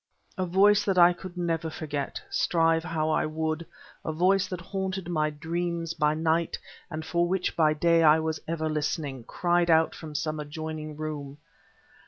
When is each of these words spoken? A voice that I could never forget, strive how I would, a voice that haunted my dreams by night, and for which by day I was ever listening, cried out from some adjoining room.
A 0.35 0.47
voice 0.47 0.83
that 0.83 0.97
I 0.97 1.13
could 1.13 1.37
never 1.37 1.69
forget, 1.69 2.19
strive 2.31 2.83
how 2.83 3.11
I 3.11 3.27
would, 3.27 3.67
a 4.03 4.11
voice 4.11 4.47
that 4.47 4.59
haunted 4.59 5.07
my 5.07 5.29
dreams 5.29 5.93
by 5.93 6.15
night, 6.15 6.57
and 6.89 7.05
for 7.05 7.27
which 7.27 7.55
by 7.55 7.75
day 7.75 8.01
I 8.01 8.17
was 8.19 8.41
ever 8.47 8.67
listening, 8.67 9.25
cried 9.25 9.69
out 9.69 9.93
from 9.93 10.15
some 10.15 10.39
adjoining 10.39 10.97
room. 10.97 11.37